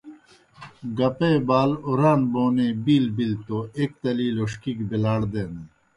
[0.97, 5.65] گپے بال اُران بونے بِیل بِلیْ توْ ایْک تلی لوݜکی گہ بیلاڑ دینَن۔